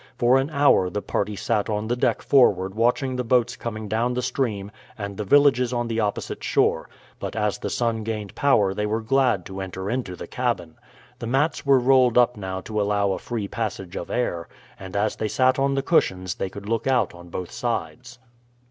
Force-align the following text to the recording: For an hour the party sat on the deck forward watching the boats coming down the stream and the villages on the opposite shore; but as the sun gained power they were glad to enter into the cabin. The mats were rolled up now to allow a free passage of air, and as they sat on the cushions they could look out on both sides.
For 0.17 0.39
an 0.39 0.49
hour 0.49 0.89
the 0.89 1.03
party 1.03 1.35
sat 1.35 1.69
on 1.69 1.87
the 1.87 1.95
deck 1.95 2.23
forward 2.23 2.73
watching 2.73 3.15
the 3.15 3.23
boats 3.23 3.55
coming 3.55 3.87
down 3.87 4.15
the 4.15 4.23
stream 4.23 4.71
and 4.97 5.15
the 5.15 5.23
villages 5.23 5.71
on 5.73 5.87
the 5.87 5.99
opposite 5.99 6.43
shore; 6.43 6.89
but 7.19 7.35
as 7.35 7.59
the 7.59 7.69
sun 7.69 8.01
gained 8.01 8.33
power 8.33 8.73
they 8.73 8.87
were 8.87 9.01
glad 9.01 9.45
to 9.45 9.61
enter 9.61 9.91
into 9.91 10.15
the 10.15 10.25
cabin. 10.25 10.79
The 11.19 11.27
mats 11.27 11.67
were 11.67 11.77
rolled 11.77 12.17
up 12.17 12.35
now 12.35 12.61
to 12.61 12.81
allow 12.81 13.11
a 13.11 13.19
free 13.19 13.47
passage 13.47 13.95
of 13.95 14.09
air, 14.09 14.47
and 14.79 14.95
as 14.97 15.17
they 15.17 15.27
sat 15.27 15.59
on 15.59 15.75
the 15.75 15.83
cushions 15.83 16.33
they 16.33 16.49
could 16.49 16.67
look 16.67 16.87
out 16.87 17.13
on 17.13 17.29
both 17.29 17.51
sides. 17.51 18.17